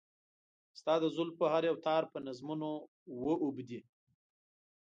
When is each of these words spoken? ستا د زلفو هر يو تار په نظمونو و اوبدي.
ستا 0.79 0.93
د 1.03 1.05
زلفو 1.15 1.45
هر 1.53 1.63
يو 1.69 1.77
تار 1.85 2.03
په 2.11 2.17
نظمونو 2.27 2.69
و 3.21 3.23
اوبدي. 3.43 3.79